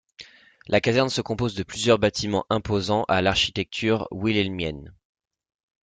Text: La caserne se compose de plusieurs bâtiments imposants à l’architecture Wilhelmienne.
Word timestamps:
La 0.65 0.81
caserne 0.81 1.09
se 1.11 1.21
compose 1.21 1.53
de 1.53 1.61
plusieurs 1.61 1.99
bâtiments 1.99 2.47
imposants 2.49 3.03
à 3.07 3.21
l’architecture 3.21 4.07
Wilhelmienne. 4.09 4.95